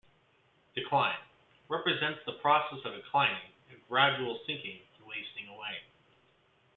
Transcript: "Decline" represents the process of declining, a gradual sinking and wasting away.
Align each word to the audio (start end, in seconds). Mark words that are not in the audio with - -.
"Decline" 0.73 1.19
represents 1.69 2.21
the 2.25 2.31
process 2.41 2.79
of 2.85 2.95
declining, 2.95 3.37
a 3.69 3.75
gradual 3.87 4.39
sinking 4.47 4.79
and 4.97 5.05
wasting 5.07 5.47
away. 5.49 5.77